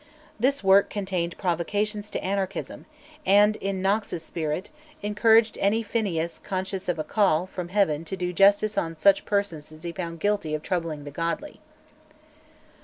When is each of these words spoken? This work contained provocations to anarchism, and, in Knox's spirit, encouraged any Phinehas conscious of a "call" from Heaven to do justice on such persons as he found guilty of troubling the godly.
This 0.39 0.63
work 0.63 0.89
contained 0.89 1.37
provocations 1.37 2.09
to 2.09 2.23
anarchism, 2.23 2.87
and, 3.23 3.55
in 3.57 3.83
Knox's 3.83 4.23
spirit, 4.23 4.71
encouraged 5.03 5.59
any 5.61 5.83
Phinehas 5.83 6.39
conscious 6.39 6.89
of 6.89 6.97
a 6.97 7.03
"call" 7.03 7.45
from 7.45 7.67
Heaven 7.69 8.03
to 8.05 8.17
do 8.17 8.33
justice 8.33 8.79
on 8.79 8.95
such 8.95 9.25
persons 9.25 9.71
as 9.71 9.83
he 9.83 9.91
found 9.91 10.19
guilty 10.19 10.55
of 10.55 10.63
troubling 10.63 11.03
the 11.03 11.11
godly. 11.11 11.59